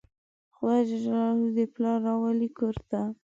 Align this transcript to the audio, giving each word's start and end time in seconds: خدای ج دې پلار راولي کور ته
خدای 0.55 0.81
ج 0.89 0.91
دې 1.55 1.65
پلار 1.73 1.97
راولي 2.05 2.49
کور 2.57 2.75
ته 2.89 3.01